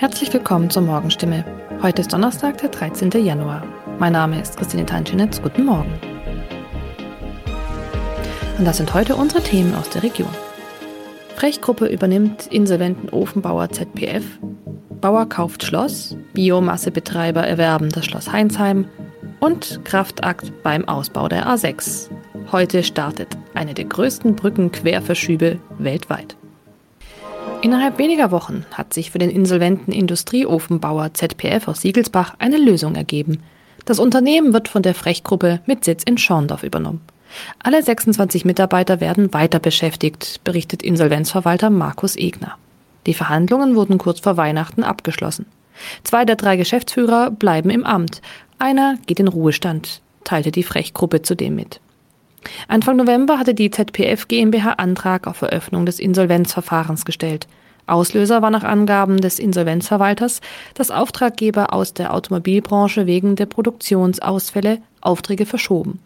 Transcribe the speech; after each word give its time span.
Herzlich 0.00 0.32
willkommen 0.32 0.70
zur 0.70 0.80
Morgenstimme. 0.80 1.44
Heute 1.82 2.00
ist 2.00 2.10
Donnerstag, 2.10 2.56
der 2.56 2.70
13. 2.70 3.10
Januar. 3.22 3.62
Mein 3.98 4.14
Name 4.14 4.40
ist 4.40 4.56
Christine 4.56 4.86
Teinschinitz. 4.86 5.42
Guten 5.42 5.66
Morgen. 5.66 5.92
Und 8.56 8.64
das 8.64 8.78
sind 8.78 8.94
heute 8.94 9.14
unsere 9.14 9.42
Themen 9.42 9.74
aus 9.74 9.90
der 9.90 10.02
Region. 10.02 10.30
Frechgruppe 11.36 11.84
übernimmt 11.84 12.46
insolventen 12.46 13.10
Ofenbauer 13.10 13.68
ZPF. 13.68 14.24
Bauer 15.02 15.28
kauft 15.28 15.64
Schloss. 15.64 16.16
Biomassebetreiber 16.32 17.46
erwerben 17.46 17.90
das 17.90 18.06
Schloss 18.06 18.32
Heinsheim. 18.32 18.86
Und 19.38 19.84
Kraftakt 19.84 20.62
beim 20.62 20.88
Ausbau 20.88 21.28
der 21.28 21.46
A6. 21.46 22.08
Heute 22.50 22.84
startet 22.84 23.36
eine 23.52 23.74
der 23.74 23.84
größten 23.84 24.34
Brückenquerverschübe 24.34 25.58
weltweit. 25.76 26.38
Innerhalb 27.62 27.98
weniger 27.98 28.30
Wochen 28.30 28.64
hat 28.72 28.94
sich 28.94 29.10
für 29.10 29.18
den 29.18 29.28
insolventen 29.28 29.92
Industrieofenbauer 29.92 31.12
ZPF 31.12 31.68
aus 31.68 31.82
Siegelsbach 31.82 32.34
eine 32.38 32.56
Lösung 32.56 32.94
ergeben. 32.94 33.42
Das 33.84 33.98
Unternehmen 33.98 34.54
wird 34.54 34.68
von 34.68 34.82
der 34.82 34.94
Frechgruppe 34.94 35.60
mit 35.66 35.84
Sitz 35.84 36.02
in 36.02 36.16
Schorndorf 36.16 36.62
übernommen. 36.62 37.02
Alle 37.62 37.82
26 37.82 38.46
Mitarbeiter 38.46 39.00
werden 39.00 39.34
weiter 39.34 39.58
beschäftigt, 39.58 40.40
berichtet 40.42 40.82
Insolvenzverwalter 40.82 41.68
Markus 41.68 42.16
Egner. 42.16 42.56
Die 43.06 43.14
Verhandlungen 43.14 43.76
wurden 43.76 43.98
kurz 43.98 44.20
vor 44.20 44.38
Weihnachten 44.38 44.82
abgeschlossen. 44.82 45.44
Zwei 46.02 46.24
der 46.24 46.36
drei 46.36 46.56
Geschäftsführer 46.56 47.30
bleiben 47.30 47.68
im 47.68 47.84
Amt. 47.84 48.22
Einer 48.58 48.96
geht 49.06 49.20
in 49.20 49.28
Ruhestand, 49.28 50.00
teilte 50.24 50.50
die 50.50 50.62
Frechgruppe 50.62 51.22
zudem 51.22 51.56
mit. 51.56 51.80
Anfang 52.68 52.96
November 52.96 53.38
hatte 53.38 53.54
die 53.54 53.70
ZPF 53.70 54.28
GmbH 54.28 54.72
Antrag 54.74 55.26
auf 55.26 55.42
Eröffnung 55.42 55.86
des 55.86 55.98
Insolvenzverfahrens 55.98 57.04
gestellt. 57.04 57.46
Auslöser 57.86 58.40
war 58.40 58.50
nach 58.50 58.62
Angaben 58.62 59.20
des 59.20 59.38
Insolvenzverwalters, 59.38 60.40
dass 60.74 60.90
Auftraggeber 60.90 61.74
aus 61.74 61.92
der 61.92 62.14
Automobilbranche 62.14 63.06
wegen 63.06 63.36
der 63.36 63.46
Produktionsausfälle 63.46 64.78
Aufträge 65.00 65.44
verschoben. 65.44 65.98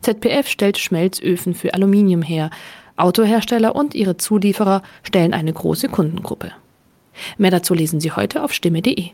ZPF 0.00 0.48
stellt 0.48 0.78
Schmelzöfen 0.78 1.54
für 1.54 1.74
Aluminium 1.74 2.22
her. 2.22 2.50
Autohersteller 2.96 3.76
und 3.76 3.94
ihre 3.94 4.16
Zulieferer 4.16 4.82
stellen 5.02 5.32
eine 5.32 5.52
große 5.52 5.88
Kundengruppe. 5.88 6.52
Mehr 7.36 7.50
dazu 7.50 7.74
lesen 7.74 8.00
Sie 8.00 8.12
heute 8.12 8.42
auf 8.42 8.52
stimme.de. 8.52 9.10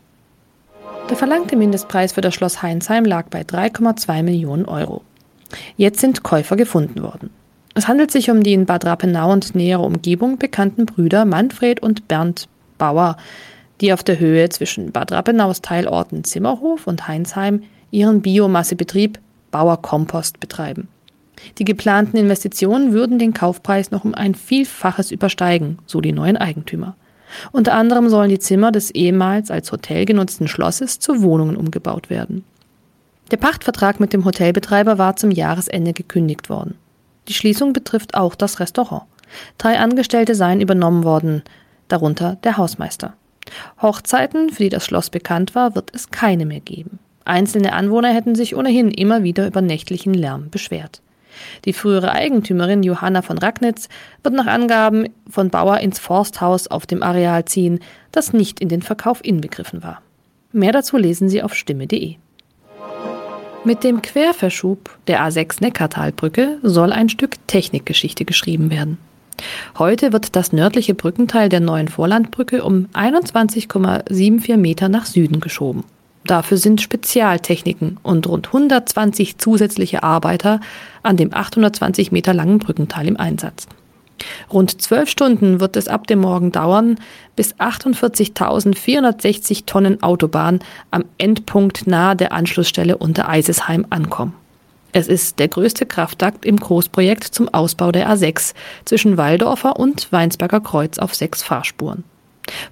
Der 1.09 1.15
verlangte 1.15 1.55
Mindestpreis 1.55 2.13
für 2.13 2.21
das 2.21 2.33
Schloss 2.33 2.63
Heinsheim 2.63 3.05
lag 3.05 3.27
bei 3.29 3.41
3,2 3.41 4.23
Millionen 4.23 4.65
Euro. 4.65 5.03
Jetzt 5.77 5.99
sind 5.99 6.23
Käufer 6.23 6.55
gefunden 6.55 7.01
worden. 7.01 7.29
Es 7.73 7.87
handelt 7.87 8.11
sich 8.11 8.29
um 8.29 8.41
die 8.41 8.53
in 8.53 8.65
Bad 8.65 8.85
Rappenau 8.85 9.31
und 9.31 9.53
näherer 9.53 9.83
Umgebung 9.83 10.37
bekannten 10.37 10.85
Brüder 10.85 11.25
Manfred 11.25 11.81
und 11.81 12.07
Bernd 12.07 12.47
Bauer, 12.77 13.17
die 13.81 13.91
auf 13.91 14.03
der 14.03 14.19
Höhe 14.19 14.47
zwischen 14.49 14.91
Bad 14.91 15.11
Rappenaus 15.11 15.61
Teilorten 15.61 16.23
Zimmerhof 16.23 16.87
und 16.87 17.07
Heinsheim 17.07 17.63
ihren 17.91 18.21
Biomassebetrieb 18.21 19.19
Bauer 19.51 19.81
Kompost 19.81 20.39
betreiben. 20.39 20.87
Die 21.57 21.65
geplanten 21.65 22.17
Investitionen 22.17 22.93
würden 22.93 23.19
den 23.19 23.33
Kaufpreis 23.33 23.91
noch 23.91 24.05
um 24.05 24.13
ein 24.13 24.35
Vielfaches 24.35 25.11
übersteigen, 25.11 25.79
so 25.85 26.01
die 26.01 26.13
neuen 26.13 26.37
Eigentümer. 26.37 26.95
Unter 27.51 27.73
anderem 27.73 28.09
sollen 28.09 28.29
die 28.29 28.39
Zimmer 28.39 28.71
des 28.71 28.91
ehemals 28.91 29.51
als 29.51 29.71
Hotel 29.71 30.05
genutzten 30.05 30.47
Schlosses 30.47 30.99
zu 30.99 31.21
Wohnungen 31.21 31.57
umgebaut 31.57 32.09
werden. 32.09 32.43
Der 33.31 33.37
Pachtvertrag 33.37 33.99
mit 33.99 34.13
dem 34.13 34.23
Hotelbetreiber 34.23 34.97
war 34.97 35.15
zum 35.15 35.31
Jahresende 35.31 35.93
gekündigt 35.93 36.49
worden. 36.49 36.75
Die 37.27 37.33
Schließung 37.33 37.73
betrifft 37.73 38.15
auch 38.15 38.35
das 38.35 38.59
Restaurant. 38.59 39.03
Drei 39.57 39.79
Angestellte 39.79 40.35
seien 40.35 40.61
übernommen 40.61 41.03
worden, 41.03 41.43
darunter 41.87 42.37
der 42.43 42.57
Hausmeister. 42.57 43.13
Hochzeiten, 43.81 44.49
für 44.51 44.63
die 44.63 44.69
das 44.69 44.85
Schloss 44.85 45.09
bekannt 45.09 45.55
war, 45.55 45.75
wird 45.75 45.91
es 45.93 46.11
keine 46.11 46.45
mehr 46.45 46.59
geben. 46.59 46.99
Einzelne 47.25 47.73
Anwohner 47.73 48.13
hätten 48.13 48.35
sich 48.35 48.55
ohnehin 48.55 48.91
immer 48.91 49.23
wieder 49.23 49.47
über 49.47 49.61
nächtlichen 49.61 50.13
Lärm 50.13 50.49
beschwert. 50.51 51.01
Die 51.65 51.73
frühere 51.73 52.11
Eigentümerin 52.11 52.83
Johanna 52.83 53.21
von 53.21 53.37
Ragnitz 53.37 53.89
wird 54.23 54.35
nach 54.35 54.45
Angaben 54.45 55.09
von 55.29 55.49
Bauer 55.49 55.79
ins 55.79 55.99
Forsthaus 55.99 56.67
auf 56.67 56.85
dem 56.85 57.03
Areal 57.03 57.45
ziehen, 57.45 57.79
das 58.11 58.31
nicht 58.31 58.59
in 58.59 58.69
den 58.69 58.83
Verkauf 58.83 59.23
inbegriffen 59.23 59.83
war. 59.83 60.01
Mehr 60.51 60.71
dazu 60.71 60.97
lesen 60.97 61.27
Sie 61.27 61.43
auf 61.43 61.53
stimme.de. 61.53 62.15
Mit 63.65 63.83
dem 63.83 64.03
Querverschub 64.03 64.95
der 65.07 65.23
A6 65.23 65.57
Neckartalbrücke 65.59 66.59
soll 66.61 66.93
ein 66.93 67.09
Stück 67.09 67.47
Technikgeschichte 67.47 68.23
geschrieben 68.23 68.69
werden. 68.69 68.99
Heute 69.79 70.13
wird 70.13 70.35
das 70.35 70.53
nördliche 70.53 70.93
Brückenteil 70.93 71.49
der 71.49 71.61
neuen 71.61 71.87
Vorlandbrücke 71.87 72.63
um 72.63 72.85
21,74 72.93 74.57
Meter 74.57 74.87
nach 74.87 75.07
Süden 75.07 75.39
geschoben. 75.39 75.83
Dafür 76.25 76.57
sind 76.57 76.79
Spezialtechniken 76.79 77.97
und 78.03 78.27
rund 78.27 78.45
120 78.47 79.39
zusätzliche 79.39 80.03
Arbeiter 80.03 80.59
an 81.01 81.17
dem 81.17 81.33
820 81.33 82.11
Meter 82.11 82.35
langen 82.35 82.59
Brückenteil 82.59 83.07
im 83.07 83.17
Einsatz. 83.17 83.67
Rund 84.51 84.81
zwölf 84.81 85.09
Stunden 85.09 85.59
wird 85.59 85.75
es 85.75 85.87
ab 85.87 86.07
dem 86.07 86.19
Morgen 86.19 86.51
dauern, 86.51 86.99
bis 87.35 87.53
48.460 87.55 89.65
Tonnen 89.65 90.03
Autobahn 90.03 90.59
am 90.91 91.05
Endpunkt 91.17 91.87
nahe 91.87 92.15
der 92.15 92.31
Anschlussstelle 92.31 92.97
unter 92.97 93.27
Eisesheim 93.27 93.87
ankommen. 93.89 94.35
Es 94.93 95.07
ist 95.09 95.39
der 95.39 95.49
größte 95.49 95.85
Kraftakt 95.85 96.45
im 96.45 96.57
Großprojekt 96.57 97.25
zum 97.25 97.53
Ausbau 97.53 97.91
der 97.91 98.09
A6 98.09 98.53
zwischen 98.85 99.17
Waldorfer 99.17 99.77
und 99.77 100.09
Weinsberger 100.13 100.61
Kreuz 100.61 100.99
auf 100.99 101.13
sechs 101.13 101.43
Fahrspuren. 101.43 102.05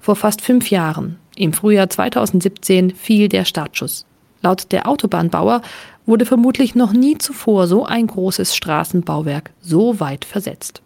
Vor 0.00 0.16
fast 0.16 0.40
fünf 0.40 0.70
Jahren, 0.70 1.18
im 1.36 1.52
Frühjahr 1.52 1.90
2017, 1.90 2.94
fiel 2.94 3.28
der 3.28 3.44
Startschuss. 3.44 4.06
Laut 4.40 4.72
der 4.72 4.88
Autobahnbauer 4.88 5.60
wurde 6.06 6.24
vermutlich 6.24 6.74
noch 6.74 6.92
nie 6.92 7.18
zuvor 7.18 7.66
so 7.66 7.84
ein 7.84 8.06
großes 8.06 8.56
Straßenbauwerk 8.56 9.50
so 9.60 10.00
weit 10.00 10.24
versetzt. 10.24 10.80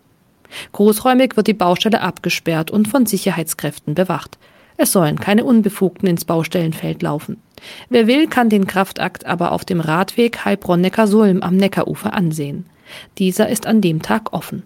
Großräumig 0.73 1.37
wird 1.37 1.47
die 1.47 1.55
Baustelle 1.55 2.01
abgesperrt 2.01 2.71
und 2.71 2.89
von 2.89 3.07
Sicherheitskräften 3.07 3.95
bewacht. 3.95 4.39
Es 4.77 4.93
sollen 4.93 5.19
keine 5.19 5.45
Unbefugten 5.45 6.09
ins 6.09 6.25
Baustellenfeld 6.25 7.03
laufen. 7.03 7.43
Wer 7.89 8.07
will, 8.07 8.29
kann 8.29 8.49
den 8.49 8.67
Kraftakt 8.67 9.27
aber 9.27 9.53
auf 9.53 9.65
dem 9.65 9.81
Radweg 9.81 10.45
Heilbronn-Neckar-Sulm 10.45 11.43
am 11.43 11.57
Neckarufer 11.57 12.15
ansehen. 12.15 12.67
Dieser 13.19 13.49
ist 13.49 13.67
an 13.67 13.81
dem 13.81 14.03
Tag 14.03 14.33
offen. 14.33 14.63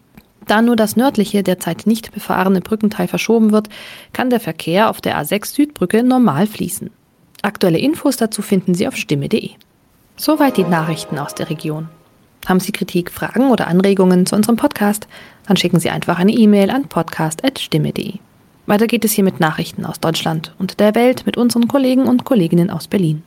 Da 0.46 0.60
nur 0.60 0.76
das 0.76 0.96
nördliche, 0.96 1.42
derzeit 1.42 1.86
nicht 1.86 2.12
befahrene 2.12 2.60
Brückenteil 2.60 3.08
verschoben 3.08 3.52
wird, 3.52 3.68
kann 4.12 4.30
der 4.30 4.40
Verkehr 4.40 4.90
auf 4.90 5.00
der 5.00 5.16
A6 5.18 5.46
Südbrücke 5.46 6.02
normal 6.02 6.46
fließen. 6.46 6.90
Aktuelle 7.42 7.78
Infos 7.78 8.16
dazu 8.16 8.42
finden 8.42 8.74
Sie 8.74 8.86
auf 8.86 8.96
stimme.de. 8.96 9.50
Soweit 10.16 10.56
die 10.56 10.64
Nachrichten 10.64 11.18
aus 11.18 11.34
der 11.34 11.48
Region. 11.48 11.88
Haben 12.46 12.60
Sie 12.60 12.72
Kritik, 12.72 13.10
Fragen 13.10 13.50
oder 13.50 13.68
Anregungen 13.68 14.26
zu 14.26 14.34
unserem 14.34 14.56
Podcast? 14.56 15.06
Dann 15.46 15.56
schicken 15.56 15.80
Sie 15.80 15.90
einfach 15.90 16.18
eine 16.18 16.32
E-Mail 16.32 16.70
an 16.70 16.88
podcast.stimme.de. 16.88 18.14
Weiter 18.66 18.86
geht 18.86 19.04
es 19.04 19.12
hier 19.12 19.24
mit 19.24 19.40
Nachrichten 19.40 19.84
aus 19.84 19.98
Deutschland 19.98 20.54
und 20.58 20.78
der 20.78 20.94
Welt 20.94 21.26
mit 21.26 21.36
unseren 21.36 21.66
Kollegen 21.66 22.06
und 22.06 22.24
Kolleginnen 22.24 22.70
aus 22.70 22.86
Berlin. 22.86 23.22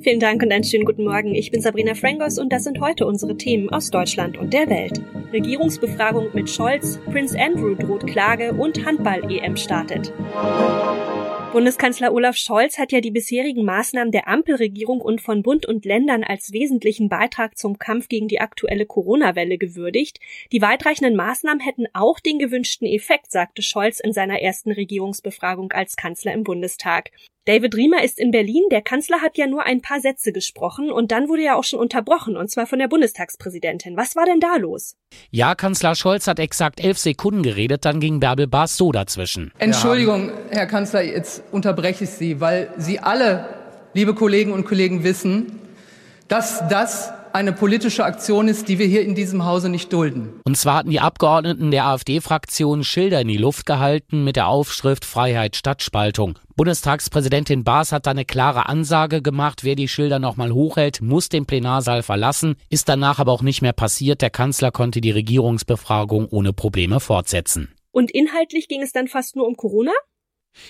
Vielen 0.00 0.20
Dank 0.20 0.42
und 0.42 0.52
einen 0.52 0.64
schönen 0.64 0.84
guten 0.84 1.04
Morgen. 1.04 1.34
Ich 1.34 1.50
bin 1.50 1.60
Sabrina 1.60 1.94
Frangos 1.94 2.38
und 2.38 2.52
das 2.52 2.64
sind 2.64 2.80
heute 2.80 3.06
unsere 3.06 3.36
Themen 3.36 3.68
aus 3.70 3.90
Deutschland 3.90 4.36
und 4.38 4.52
der 4.52 4.68
Welt. 4.70 5.00
Regierungsbefragung 5.32 6.28
mit 6.32 6.48
Scholz, 6.48 6.98
Prince 7.10 7.38
Andrew 7.38 7.74
droht 7.74 8.06
Klage 8.06 8.52
und 8.52 8.84
Handball-EM 8.84 9.56
startet. 9.56 10.12
Bundeskanzler 11.52 12.12
Olaf 12.12 12.36
Scholz 12.36 12.76
hat 12.76 12.92
ja 12.92 13.00
die 13.00 13.10
bisherigen 13.10 13.64
Maßnahmen 13.64 14.12
der 14.12 14.28
Ampelregierung 14.28 15.00
und 15.00 15.22
von 15.22 15.42
Bund 15.42 15.64
und 15.64 15.86
Ländern 15.86 16.22
als 16.22 16.52
wesentlichen 16.52 17.08
Beitrag 17.08 17.56
zum 17.56 17.78
Kampf 17.78 18.08
gegen 18.08 18.28
die 18.28 18.40
aktuelle 18.40 18.84
Corona-Welle 18.84 19.56
gewürdigt. 19.56 20.20
Die 20.52 20.60
weitreichenden 20.60 21.16
Maßnahmen 21.16 21.60
hätten 21.60 21.86
auch 21.94 22.20
den 22.20 22.38
gewünschten 22.38 22.86
Effekt, 22.86 23.32
sagte 23.32 23.62
Scholz 23.62 23.98
in 23.98 24.12
seiner 24.12 24.42
ersten 24.42 24.72
Regierungsbefragung 24.72 25.72
als 25.72 25.96
Kanzler 25.96 26.34
im 26.34 26.44
Bundestag. 26.44 27.10
David 27.48 27.76
Riemer 27.76 28.04
ist 28.04 28.18
in 28.18 28.30
Berlin. 28.30 28.64
Der 28.70 28.82
Kanzler 28.82 29.22
hat 29.22 29.38
ja 29.38 29.46
nur 29.46 29.62
ein 29.62 29.80
paar 29.80 30.00
Sätze 30.00 30.32
gesprochen 30.32 30.92
und 30.92 31.10
dann 31.12 31.30
wurde 31.30 31.44
er 31.44 31.56
auch 31.56 31.64
schon 31.64 31.80
unterbrochen, 31.80 32.36
und 32.36 32.50
zwar 32.50 32.66
von 32.66 32.78
der 32.78 32.88
Bundestagspräsidentin. 32.88 33.96
Was 33.96 34.16
war 34.16 34.26
denn 34.26 34.38
da 34.38 34.56
los? 34.56 34.96
Ja, 35.30 35.54
Kanzler 35.54 35.94
Scholz 35.94 36.26
hat 36.26 36.40
exakt 36.40 36.78
elf 36.78 36.98
Sekunden 36.98 37.42
geredet, 37.42 37.86
dann 37.86 38.00
ging 38.00 38.20
Bärbel 38.20 38.48
Bas 38.48 38.76
so 38.76 38.92
dazwischen. 38.92 39.50
Entschuldigung, 39.58 40.30
Herr 40.50 40.66
Kanzler, 40.66 41.00
jetzt 41.00 41.37
unterbreche 41.50 42.04
ich 42.04 42.10
Sie, 42.10 42.40
weil 42.40 42.70
Sie 42.76 42.98
alle, 43.00 43.46
liebe 43.94 44.14
Kollegen 44.14 44.52
und 44.52 44.64
Kollegen, 44.64 45.04
wissen, 45.04 45.58
dass 46.28 46.62
das 46.68 47.12
eine 47.32 47.52
politische 47.52 48.04
Aktion 48.04 48.48
ist, 48.48 48.68
die 48.68 48.78
wir 48.78 48.86
hier 48.86 49.02
in 49.02 49.14
diesem 49.14 49.44
Hause 49.44 49.68
nicht 49.68 49.92
dulden. 49.92 50.40
Und 50.44 50.56
zwar 50.56 50.76
hatten 50.76 50.90
die 50.90 51.00
Abgeordneten 51.00 51.70
der 51.70 51.86
AfD-Fraktion 51.86 52.84
Schilder 52.84 53.20
in 53.20 53.28
die 53.28 53.36
Luft 53.36 53.66
gehalten 53.66 54.24
mit 54.24 54.36
der 54.36 54.48
Aufschrift 54.48 55.04
Freiheit 55.04 55.56
statt 55.56 55.82
Spaltung. 55.82 56.38
Bundestagspräsidentin 56.56 57.64
Baas 57.64 57.92
hat 57.92 58.06
da 58.06 58.10
eine 58.10 58.24
klare 58.24 58.68
Ansage 58.68 59.22
gemacht, 59.22 59.62
wer 59.62 59.76
die 59.76 59.88
Schilder 59.88 60.18
nochmal 60.18 60.52
hochhält, 60.52 61.00
muss 61.00 61.28
den 61.28 61.46
Plenarsaal 61.46 62.02
verlassen, 62.02 62.56
ist 62.70 62.88
danach 62.88 63.20
aber 63.20 63.32
auch 63.32 63.42
nicht 63.42 63.62
mehr 63.62 63.72
passiert. 63.72 64.22
Der 64.22 64.30
Kanzler 64.30 64.72
konnte 64.72 65.00
die 65.00 65.12
Regierungsbefragung 65.12 66.26
ohne 66.28 66.52
Probleme 66.52 66.98
fortsetzen. 66.98 67.68
Und 67.92 68.10
inhaltlich 68.10 68.68
ging 68.68 68.82
es 68.82 68.92
dann 68.92 69.08
fast 69.08 69.36
nur 69.36 69.46
um 69.46 69.56
Corona? 69.56 69.92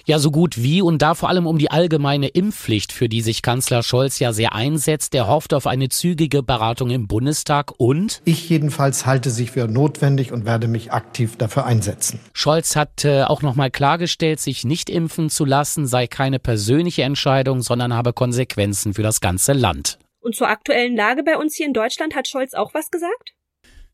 Ja, 0.05 0.19
so 0.19 0.31
gut 0.31 0.63
wie 0.63 0.83
und 0.83 1.03
da 1.03 1.15
vor 1.15 1.29
allem 1.29 1.47
um 1.47 1.59
die 1.59 1.71
allgemeine 1.71 2.29
Impfpflicht, 2.29 2.93
für 2.93 3.09
die 3.09 3.21
sich 3.21 3.43
Kanzler 3.43 3.83
Scholz 3.83 4.19
ja 4.19 4.33
sehr 4.33 4.55
einsetzt. 4.55 5.13
Der 5.13 5.29
hofft 5.29 5.55
auf 5.55 5.67
eine 5.67 5.89
zügige 5.89 6.43
Beratung 6.43 6.91
im 6.91 7.07
Bundestag 7.07 7.73
und 7.79 8.23
ich 8.25 8.49
jedenfalls 8.49 9.07
halte 9.07 9.31
sich 9.31 9.51
für 9.51 9.69
notwendig 9.69 10.33
und 10.33 10.45
werde 10.45 10.69
mich 10.69 10.93
aktiv 10.93 11.37
dafür 11.37 11.67
einsetzen. 11.67 12.21
Scholz 12.33 12.77
hat 12.77 13.05
äh, 13.05 13.25
auch 13.25 13.43
nochmal 13.43 13.71
klargestellt, 13.71 14.41
sich 14.41 14.65
nicht 14.65 14.91
impfen 14.91 15.31
zu 15.31 15.45
lassen 15.45 15.87
sei 15.87 16.07
keine 16.07 16.39
persönliche 16.39 17.03
Entscheidung, 17.03 17.63
sondern 17.63 17.95
habe 17.95 18.13
Konsequenzen 18.13 18.95
für 18.95 19.03
das 19.03 19.21
ganze 19.21 19.53
Land. 19.53 19.99
Und 20.21 20.35
zur 20.35 20.49
aktuellen 20.49 20.97
Lage 20.97 21.23
bei 21.23 21.37
uns 21.37 21.55
hier 21.57 21.67
in 21.67 21.73
Deutschland 21.73 22.15
hat 22.15 22.29
Scholz 22.29 22.55
auch 22.55 22.75
was 22.75 22.91
gesagt? 22.91 23.33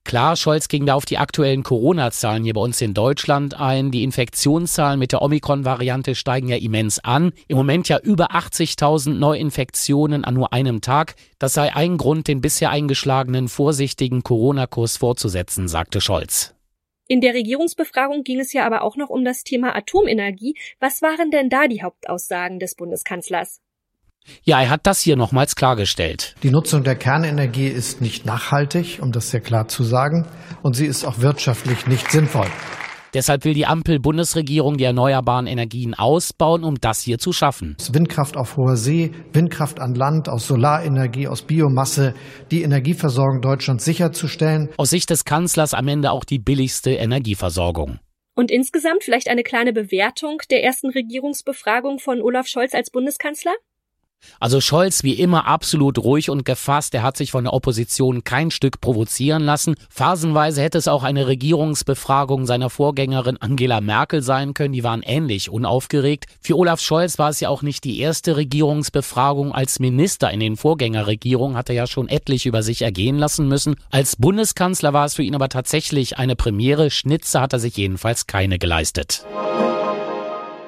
Klar, 0.05 0.37
Scholz 0.37 0.69
ging 0.69 0.85
da 0.85 0.95
auf 0.95 1.07
die 1.07 1.17
aktuellen 1.17 1.63
Corona-Zahlen 1.63 2.45
hier 2.45 2.53
bei 2.53 2.61
uns 2.61 2.81
in 2.83 2.93
Deutschland 2.93 3.59
ein. 3.59 3.91
Die 3.91 4.05
Infektionszahlen 4.05 4.99
mit 4.99 5.13
der 5.13 5.23
Omikron-Variante 5.23 6.15
steigen 6.15 6.49
ja 6.49 6.57
immens 6.57 6.99
an. 7.03 7.33
Im 7.49 7.57
Moment 7.57 7.89
ja 7.89 7.99
über 7.99 8.33
80.000 8.33 9.15
Neuinfektionen 9.15 10.25
an 10.25 10.35
nur 10.35 10.53
einem 10.53 10.83
Tag. 10.83 11.15
Das 11.39 11.55
sei 11.55 11.75
ein 11.75 11.97
Grund, 11.97 12.29
den 12.29 12.43
bisher 12.43 12.71
eingeschlagenen 12.71 13.49
vorsichtigen 13.49 14.23
Corona-Kurs 14.23 14.99
fortzusetzen, 14.99 15.69
sagte 15.69 16.03
Scholz. 16.03 16.55
In 17.09 17.23
der 17.23 17.35
Regierungsbefragung 17.35 18.25
ging 18.25 18.41
es 18.41 18.53
ja 18.53 18.67
aber 18.67 18.83
auch 18.83 18.97
noch 18.97 19.09
um 19.09 19.25
das 19.25 19.43
Thema 19.43 19.75
Atomenergie. 19.75 20.55
Was 20.81 21.01
waren 21.01 21.31
denn 21.31 21.49
da 21.49 21.67
die 21.67 21.83
Hauptaussagen 21.83 22.59
des 22.59 22.75
Bundeskanzlers? 22.75 23.61
Ja, 24.43 24.61
er 24.61 24.71
hat 24.71 24.87
das 24.87 25.01
hier 25.01 25.17
nochmals 25.17 25.57
klargestellt. 25.57 26.35
Die 26.43 26.51
Nutzung 26.51 26.85
der 26.85 26.97
Kernenergie 26.97 27.69
ist 27.69 28.01
nicht 28.01 28.27
nachhaltig, 28.27 28.99
um 29.01 29.13
das 29.13 29.31
sehr 29.31 29.41
klar 29.41 29.69
zu 29.69 29.85
sagen, 29.85 30.27
und 30.63 30.75
sie 30.75 30.87
ist 30.87 31.05
auch 31.05 31.19
wirtschaftlich 31.21 31.87
nicht 31.87 32.11
sinnvoll. 32.11 32.49
Deshalb 33.15 33.45
will 33.45 33.55
die 33.55 33.65
Ampel-Bundesregierung 33.67 34.77
die 34.77 34.85
erneuerbaren 34.85 35.47
Energien 35.47 35.95
ausbauen, 35.95 36.65
um 36.65 36.81
das 36.81 37.01
hier 37.01 37.19
zu 37.19 37.33
schaffen. 37.33 37.77
Windkraft 37.93 38.37
auf 38.37 38.57
hoher 38.57 38.77
See, 38.77 39.13
Windkraft 39.33 39.79
an 39.79 39.95
Land, 39.95 40.29
aus 40.29 40.49
Solarenergie, 40.49 41.29
aus 41.29 41.43
Biomasse, 41.43 42.15
die 42.51 42.63
Energieversorgung 42.63 43.41
Deutschlands 43.41 43.85
sicherzustellen. 43.85 44.71
Aus 44.77 44.91
Sicht 44.91 45.11
des 45.11 45.25
Kanzlers 45.25 45.75
am 45.75 45.87
Ende 45.87 46.11
auch 46.11 46.25
die 46.25 46.41
billigste 46.41 46.91
Energieversorgung. 46.91 48.01
Und 48.35 48.51
insgesamt 48.51 49.05
vielleicht 49.05 49.29
eine 49.29 49.45
kleine 49.45 49.73
Bewertung 49.73 50.43
der 50.51 50.65
ersten 50.65 50.91
Regierungsbefragung 50.91 52.01
von 52.01 52.21
Olaf 52.21 52.49
Scholz 52.49 52.75
als 52.75 52.91
Bundeskanzler? 52.91 53.53
Also 54.41 54.61
Scholz 54.61 55.03
wie 55.03 55.15
immer 55.15 55.47
absolut 55.47 55.99
ruhig 55.99 56.31
und 56.31 56.45
gefasst. 56.45 56.95
Er 56.95 57.03
hat 57.03 57.17
sich 57.17 57.31
von 57.31 57.45
der 57.45 57.53
Opposition 57.53 58.25
kein 58.25 58.51
Stück 58.51 58.81
provozieren 58.81 59.43
lassen. 59.43 59.75
Phasenweise 59.89 60.63
hätte 60.63 60.79
es 60.79 60.89
auch 60.89 61.03
eine 61.03 61.27
Regierungsbefragung 61.27 62.47
seiner 62.47 62.71
Vorgängerin 62.71 63.37
Angela 63.39 63.81
Merkel 63.81 64.23
sein 64.23 64.55
können. 64.55 64.73
Die 64.73 64.85
waren 64.85 65.03
ähnlich 65.03 65.51
unaufgeregt. 65.51 66.27
Für 66.41 66.57
Olaf 66.57 66.81
Scholz 66.81 67.19
war 67.19 67.31
es 67.31 67.41
ja 67.41 67.49
auch 67.49 67.63
nicht 67.63 67.85
die 67.85 68.01
erste 68.01 68.37
Regierungsbefragung. 68.37 69.53
Als 69.53 69.79
Minister 69.79 70.31
in 70.31 70.41
den 70.41 70.57
Vorgängerregierungen 70.57 71.57
hat 71.57 71.69
er 71.69 71.75
ja 71.75 71.87
schon 71.87 72.09
etlich 72.09 72.47
über 72.47 72.63
sich 72.63 72.83
ergehen 72.83 73.19
lassen 73.19 73.49
müssen. 73.49 73.77
Als 73.91 74.17
Bundeskanzler 74.17 74.93
war 74.93 75.07
es 75.07 75.15
für 75.15 75.23
ihn 75.23 75.35
aber 75.35 75.49
tatsächlich 75.49 76.19
eine 76.19 76.37
Premiere. 76.37 76.91
Schnitze 76.91 77.41
hat 77.41 77.53
er 77.53 77.59
sich 77.59 77.77
jedenfalls 77.77 78.27
keine 78.27 78.59
geleistet. 78.59 79.25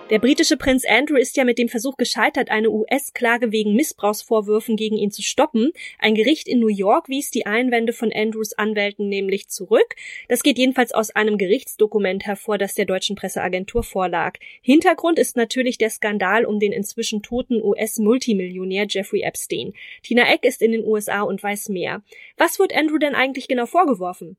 Der 0.09 0.21
britische 0.21 0.57
Prinz 0.57 0.85
Andrew 0.89 1.17
ist 1.17 1.37
ja 1.37 1.43
mit 1.43 1.59
dem 1.59 1.69
Versuch 1.69 1.97
gescheitert, 1.97 2.49
eine 2.49 2.71
US-Klage 2.71 3.51
wegen 3.51 3.75
Missbrauchsvorwürfen 3.75 4.77
gegen 4.77 4.97
ihn 4.97 5.11
zu 5.11 5.21
stoppen. 5.21 5.73
Ein 5.99 6.15
Gericht 6.15 6.47
in 6.47 6.61
New 6.61 6.69
York 6.69 7.09
wies 7.09 7.33
die 7.33 7.45
Einwände 7.45 7.93
von 7.93 8.13
Andrews 8.13 8.53
Anwälten 8.53 9.09
nämlich 9.09 9.49
zurück. 9.49 9.97
Das 10.29 10.45
geht 10.45 10.59
jedenfalls 10.59 10.93
aus 10.93 11.11
einem 11.11 11.39
Gerichtsdokument 11.39 12.25
hervor, 12.25 12.57
das 12.57 12.75
der 12.75 12.85
deutschen 12.85 13.17
Presseagentur 13.17 13.83
vorlag. 13.83 14.39
Hintergrund 14.63 15.19
ist 15.19 15.37
natürlich 15.37 15.77
der 15.77 15.91
Skandal 15.91 16.45
um 16.45 16.61
den 16.61 16.71
inzwischen 16.71 17.23
toten 17.23 17.61
US-Multimillionär 17.61 18.87
Jeffrey 18.89 19.23
Epstein. 19.23 19.73
Tina 20.05 20.33
Eck 20.33 20.45
ist 20.45 20.63
in 20.63 20.71
den 20.71 20.85
USA 20.85 21.23
und 21.23 21.43
weiß 21.43 21.69
mehr. 21.69 22.05
Was 22.37 22.61
wird 22.61 22.73
Andrew 22.73 22.99
denn 22.99 23.17
eigentlich 23.17 23.49
genau 23.49 23.67
vorgeworfen? 23.67 24.37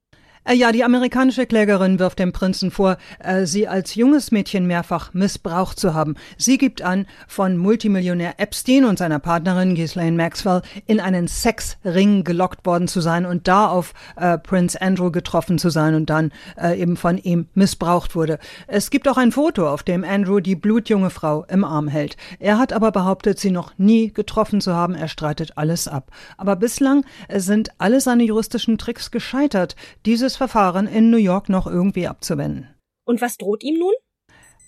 Äh, 0.47 0.55
ja, 0.55 0.71
die 0.71 0.83
amerikanische 0.83 1.45
Klägerin 1.45 1.99
wirft 1.99 2.19
dem 2.19 2.31
Prinzen 2.31 2.71
vor, 2.71 2.97
äh, 3.19 3.45
sie 3.45 3.67
als 3.67 3.95
junges 3.95 4.31
Mädchen 4.31 4.65
mehrfach 4.65 5.13
missbraucht 5.13 5.79
zu 5.79 5.93
haben. 5.93 6.15
Sie 6.37 6.57
gibt 6.57 6.81
an, 6.81 7.05
von 7.27 7.57
Multimillionär 7.57 8.35
Epstein 8.37 8.85
und 8.85 8.97
seiner 8.97 9.19
Partnerin 9.19 9.75
Ghislaine 9.75 10.15
Maxwell 10.15 10.61
in 10.85 10.99
einen 11.01 11.27
Sexring 11.27 12.23
gelockt 12.23 12.65
worden 12.65 12.87
zu 12.87 13.01
sein 13.01 13.25
und 13.25 13.47
da 13.47 13.67
auf 13.67 13.93
äh, 14.15 14.37
Prince 14.37 14.81
Andrew 14.81 15.11
getroffen 15.11 15.57
zu 15.57 15.69
sein 15.69 15.95
und 15.95 16.09
dann 16.09 16.31
äh, 16.57 16.79
eben 16.79 16.95
von 16.95 17.17
ihm 17.17 17.47
missbraucht 17.53 18.15
wurde. 18.15 18.39
Es 18.67 18.89
gibt 18.89 19.09
auch 19.09 19.17
ein 19.17 19.33
Foto, 19.33 19.67
auf 19.67 19.83
dem 19.83 20.05
Andrew 20.05 20.39
die 20.39 20.55
blutjunge 20.55 21.09
Frau 21.09 21.43
im 21.49 21.65
Arm 21.65 21.89
hält. 21.89 22.15
Er 22.39 22.57
hat 22.57 22.71
aber 22.71 22.91
behauptet, 22.91 23.39
sie 23.39 23.51
noch 23.51 23.77
nie 23.77 24.13
getroffen 24.13 24.61
zu 24.61 24.73
haben. 24.73 24.95
Er 24.95 25.09
streitet 25.09 25.57
alles 25.57 25.89
ab. 25.89 26.11
Aber 26.37 26.55
bislang 26.55 27.03
sind 27.33 27.71
alle 27.79 27.99
seine 27.99 28.23
juristischen 28.23 28.77
Tricks 28.77 29.11
gescheitert. 29.11 29.75
Dieses 30.05 30.36
Verfahren 30.37 30.87
in 30.87 31.09
New 31.09 31.17
York 31.17 31.49
noch 31.49 31.67
irgendwie 31.67 32.07
abzuwenden. 32.07 32.73
Und 33.05 33.21
was 33.21 33.37
droht 33.37 33.63
ihm 33.63 33.79
nun? 33.79 33.93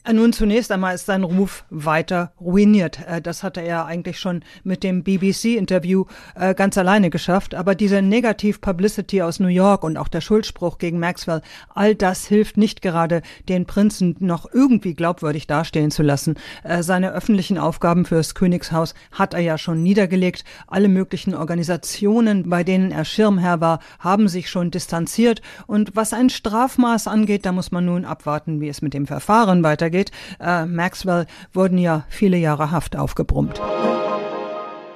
Äh, 0.05 0.13
nun, 0.13 0.31
zunächst 0.31 0.71
einmal 0.71 0.95
ist 0.95 1.07
sein 1.07 1.23
Ruf 1.23 1.65
weiter 1.69 2.31
ruiniert. 2.39 2.99
Äh, 3.05 3.21
das 3.21 3.43
hatte 3.43 3.61
er 3.61 3.85
eigentlich 3.85 4.19
schon 4.19 4.43
mit 4.63 4.83
dem 4.83 5.03
BBC-Interview 5.03 6.05
äh, 6.35 6.53
ganz 6.53 6.77
alleine 6.77 7.09
geschafft. 7.09 7.53
Aber 7.53 7.75
diese 7.75 8.01
Negativ-Publicity 8.01 9.21
aus 9.21 9.39
New 9.39 9.47
York 9.47 9.83
und 9.83 9.97
auch 9.97 10.07
der 10.07 10.21
Schuldspruch 10.21 10.77
gegen 10.77 10.99
Maxwell, 10.99 11.41
all 11.73 11.95
das 11.95 12.25
hilft 12.25 12.55
nicht 12.55 12.81
gerade, 12.81 13.21
den 13.49 13.65
Prinzen 13.65 14.15
noch 14.19 14.47
irgendwie 14.53 14.93
glaubwürdig 14.93 15.47
dastehen 15.47 15.91
zu 15.91 16.03
lassen. 16.03 16.35
Seine 16.79 17.11
öffentlichen 17.11 17.57
Aufgaben 17.57 18.05
fürs 18.05 18.35
Königshaus 18.35 18.93
hat 19.11 19.33
er 19.33 19.39
ja 19.39 19.57
schon 19.57 19.83
niedergelegt. 19.83 20.43
Alle 20.67 20.87
möglichen 20.87 21.35
Organisationen, 21.35 22.49
bei 22.49 22.63
denen 22.63 22.91
er 22.91 23.05
Schirmherr 23.05 23.61
war, 23.61 23.79
haben 23.99 24.27
sich 24.27 24.49
schon 24.49 24.71
distanziert. 24.71 25.41
Und 25.67 25.95
was 25.95 26.13
ein 26.13 26.29
Strafmaß 26.29 27.07
angeht, 27.07 27.45
da 27.45 27.51
muss 27.51 27.71
man 27.71 27.85
nun 27.85 28.05
abwarten, 28.05 28.61
wie 28.61 28.69
es 28.69 28.81
mit 28.81 28.93
dem 28.93 29.07
Verfahren 29.07 29.63
weitergeht 29.63 29.88
weitergeht. 29.89 30.11
Äh, 30.39 30.65
Maxwell 30.65 31.25
wurden 31.53 31.77
ja 31.77 32.05
viele 32.09 32.37
Jahre 32.37 32.71
Haft 32.71 32.95
aufgebrummt. 32.95 33.61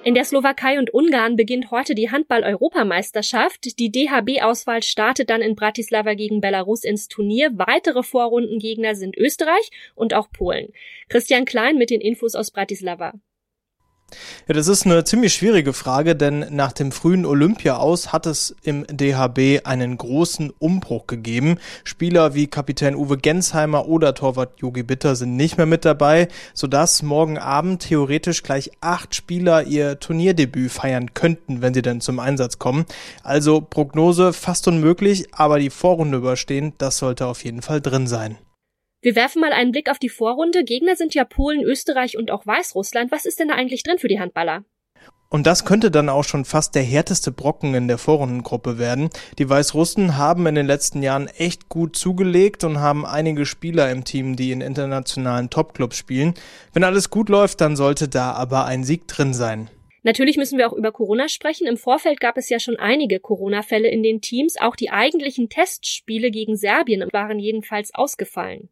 In 0.06 0.16
der 0.16 0.26
Slowakei 0.26 0.80
und 0.80 0.94
Ungarn 0.94 1.38
beginnt 1.38 1.72
heute 1.72 1.96
die 1.96 2.12
Handball-Europameisterschaft. 2.12 3.80
Die 3.80 3.90
DHB-Auswahl 3.90 4.84
startet 4.84 5.30
dann 5.30 5.42
in 5.42 5.56
Bratislava 5.56 6.14
gegen 6.14 6.42
Belarus 6.42 6.84
ins 6.84 7.08
Turnier. 7.08 7.52
Weitere 7.54 8.04
Vorrundengegner 8.04 8.96
sind 8.96 9.18
Österreich 9.18 9.70
und 9.96 10.14
auch 10.14 10.30
Polen. 10.30 10.74
Christian 11.08 11.46
Klein 11.46 11.78
mit 11.78 11.90
den 11.90 12.02
Infos 12.02 12.36
aus 12.36 12.52
Bratislava. 12.52 13.14
Ja, 14.48 14.54
das 14.54 14.68
ist 14.68 14.86
eine 14.86 15.04
ziemlich 15.04 15.34
schwierige 15.34 15.74
Frage, 15.74 16.16
denn 16.16 16.46
nach 16.50 16.72
dem 16.72 16.92
frühen 16.92 17.26
Olympia 17.26 17.78
aus 17.78 18.12
hat 18.12 18.26
es 18.26 18.56
im 18.64 18.86
DHB 18.88 19.66
einen 19.66 19.98
großen 19.98 20.52
Umbruch 20.60 21.08
gegeben. 21.08 21.58
Spieler 21.84 22.34
wie 22.34 22.48
Kapitän 22.48 22.96
Uwe 22.96 23.18
Gensheimer 23.18 23.88
oder 23.88 24.14
Torwart 24.14 24.60
Jogi 24.60 24.84
Bitter 24.84 25.16
sind 25.16 25.36
nicht 25.36 25.58
mehr 25.58 25.66
mit 25.66 25.86
dabei, 25.86 26.28
sodass 26.54 27.04
morgen 27.04 27.38
Abend 27.38 27.84
theoretisch 27.84 28.44
gleich 28.44 28.72
acht 28.82 29.16
Spieler 29.16 29.64
ihr 29.64 30.00
Turnierdebüt 30.00 30.72
feiern 30.72 31.14
könnten, 31.14 31.62
wenn 31.62 31.74
sie 31.74 31.82
denn 31.82 32.02
zum 32.02 32.20
Einsatz 32.20 32.60
kommen. 32.60 32.86
Also 33.24 33.62
Prognose 33.62 34.34
fast 34.34 34.68
unmöglich, 34.68 35.34
aber 35.34 35.60
die 35.60 35.70
Vorrunde 35.70 36.18
überstehen, 36.18 36.74
das 36.78 36.98
sollte 36.98 37.28
auf 37.28 37.44
jeden 37.44 37.62
Fall 37.62 37.82
drin 37.82 38.08
sein. 38.08 38.38
Wir 39.04 39.18
werfen 39.18 39.42
mal 39.42 39.52
einen 39.52 39.74
Blick 39.74 39.90
auf 39.92 40.00
die 40.00 40.08
Vorrunde. 40.08 40.64
Gegner 40.64 40.96
sind 40.96 41.14
ja 41.14 41.26
Polen, 41.26 41.62
Österreich 41.62 42.18
und 42.18 42.32
auch 42.32 42.48
Weißrussland. 42.48 43.12
Was 43.12 43.26
ist 43.26 43.38
denn 43.38 43.50
da 43.50 43.56
eigentlich 43.56 43.84
drin 43.84 43.98
für 43.98 44.08
die 44.08 44.22
Handballer? 44.22 44.64
Und 45.28 45.46
das 45.46 45.66
könnte 45.66 45.92
dann 45.92 46.08
auch 46.08 46.24
schon 46.24 46.46
fast 46.46 46.74
der 46.74 46.84
härteste 46.84 47.34
Brocken 47.34 47.76
in 47.76 47.90
der 47.90 47.98
Vorrundengruppe 47.98 48.80
werden. 48.80 49.10
Die 49.40 49.50
Weißrussen 49.50 50.16
haben 50.16 50.48
in 50.48 50.56
den 50.56 50.68
letzten 50.68 51.04
Jahren 51.04 51.28
echt 51.28 51.68
gut 51.68 51.98
zugelegt 51.98 52.64
und 52.64 52.80
haben 52.80 53.06
einige 53.06 53.46
Spieler 53.46 53.92
im 53.92 54.06
Team, 54.06 54.38
die 54.38 54.54
in 54.54 54.62
internationalen 54.62 55.50
Topclubs 55.50 55.98
spielen. 55.98 56.34
Wenn 56.72 56.86
alles 56.86 57.10
gut 57.10 57.28
läuft, 57.28 57.60
dann 57.60 57.76
sollte 57.76 58.08
da 58.08 58.32
aber 58.32 58.64
ein 58.68 58.86
Sieg 58.86 59.10
drin 59.10 59.34
sein. 59.34 59.70
Natürlich 60.04 60.38
müssen 60.38 60.58
wir 60.58 60.70
auch 60.70 60.74
über 60.74 60.94
Corona 60.94 61.28
sprechen. 61.28 61.68
Im 61.68 61.76
Vorfeld 61.76 62.22
gab 62.22 62.38
es 62.38 62.48
ja 62.48 62.60
schon 62.60 62.78
einige 62.78 63.20
Corona-Fälle 63.20 63.90
in 63.90 64.02
den 64.02 64.22
Teams. 64.22 64.56
Auch 64.62 64.78
die 64.78 64.92
eigentlichen 64.92 65.50
Testspiele 65.50 66.32
gegen 66.32 66.56
Serbien 66.56 67.06
waren 67.12 67.40
jedenfalls 67.40 67.94
ausgefallen. 67.94 68.70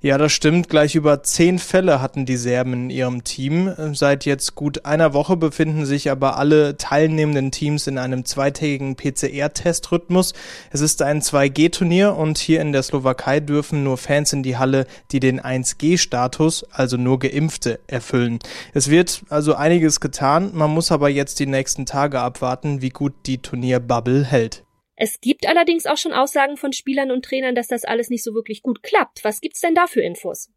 Ja, 0.00 0.18
das 0.18 0.32
stimmt. 0.32 0.68
Gleich 0.68 0.94
über 0.94 1.22
zehn 1.22 1.58
Fälle 1.58 2.00
hatten 2.00 2.26
die 2.26 2.36
Serben 2.36 2.72
in 2.72 2.90
ihrem 2.90 3.24
Team. 3.24 3.72
Seit 3.92 4.24
jetzt 4.24 4.54
gut 4.54 4.84
einer 4.84 5.12
Woche 5.12 5.36
befinden 5.36 5.86
sich 5.86 6.10
aber 6.10 6.36
alle 6.36 6.76
teilnehmenden 6.76 7.50
Teams 7.50 7.86
in 7.86 7.98
einem 7.98 8.24
zweitägigen 8.24 8.96
PCR-Testrhythmus. 8.96 10.34
Es 10.70 10.80
ist 10.80 11.02
ein 11.02 11.20
2G-Turnier 11.20 12.16
und 12.16 12.38
hier 12.38 12.60
in 12.60 12.72
der 12.72 12.82
Slowakei 12.82 13.40
dürfen 13.40 13.82
nur 13.82 13.98
Fans 13.98 14.32
in 14.32 14.42
die 14.42 14.56
Halle, 14.56 14.86
die 15.10 15.20
den 15.20 15.40
1G-Status, 15.40 16.64
also 16.70 16.96
nur 16.96 17.18
Geimpfte, 17.18 17.80
erfüllen. 17.86 18.38
Es 18.74 18.90
wird 18.90 19.22
also 19.28 19.54
einiges 19.54 20.00
getan. 20.00 20.50
Man 20.54 20.70
muss 20.70 20.92
aber 20.92 21.08
jetzt 21.08 21.40
die 21.40 21.46
nächsten 21.46 21.86
Tage 21.86 22.20
abwarten, 22.20 22.82
wie 22.82 22.90
gut 22.90 23.14
die 23.26 23.38
Turnierbubble 23.38 24.24
hält. 24.24 24.64
Es 25.00 25.20
gibt 25.20 25.46
allerdings 25.46 25.86
auch 25.86 25.96
schon 25.96 26.12
Aussagen 26.12 26.56
von 26.56 26.72
Spielern 26.72 27.12
und 27.12 27.24
Trainern, 27.24 27.54
dass 27.54 27.68
das 27.68 27.84
alles 27.84 28.10
nicht 28.10 28.24
so 28.24 28.34
wirklich 28.34 28.62
gut 28.62 28.82
klappt. 28.82 29.22
Was 29.22 29.40
gibt's 29.40 29.60
denn 29.60 29.76
da 29.76 29.86
für 29.86 30.00
Infos? 30.00 30.50